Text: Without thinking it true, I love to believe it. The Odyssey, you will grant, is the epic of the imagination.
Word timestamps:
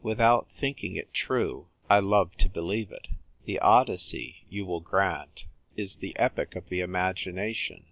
Without 0.03 0.49
thinking 0.57 0.95
it 0.95 1.13
true, 1.13 1.67
I 1.87 1.99
love 1.99 2.35
to 2.37 2.49
believe 2.49 2.91
it. 2.91 3.07
The 3.45 3.59
Odyssey, 3.59 4.47
you 4.49 4.65
will 4.65 4.79
grant, 4.81 5.45
is 5.75 5.97
the 5.97 6.17
epic 6.17 6.55
of 6.55 6.69
the 6.69 6.81
imagination. 6.81 7.79